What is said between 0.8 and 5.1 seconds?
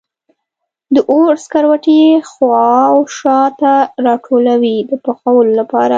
د اور سکروټي یې خوا و شا ته راټولوي د